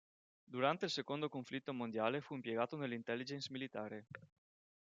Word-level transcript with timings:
Durante 0.47 0.85
il 0.85 0.89
secondo 0.89 1.29
conflitto 1.29 1.73
mondiale 1.75 2.21
fu 2.21 2.33
impiegato 2.33 2.75
nell'intelligence 2.75 3.49
militare. 3.51 4.07